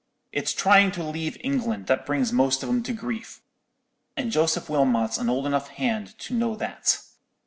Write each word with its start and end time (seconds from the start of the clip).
It's 0.31 0.51
trying 0.51 0.91
to 0.93 1.03
leave 1.03 1.37
England 1.41 1.85
that 1.85 2.07
brings 2.07 2.33
most 2.33 2.63
of 2.63 2.69
'em 2.69 2.81
to 2.81 2.91
grief, 2.91 3.41
and 4.17 4.31
Joseph 4.31 4.67
Wilmot's 4.67 5.19
an 5.19 5.29
old 5.29 5.45
enough 5.45 5.67
hand 5.67 6.17
to 6.21 6.33
know 6.33 6.55
that. 6.55 7.03